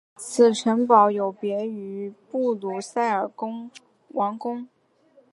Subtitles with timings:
[0.15, 3.29] 此城堡有别于布鲁塞尔
[4.11, 4.67] 王宫。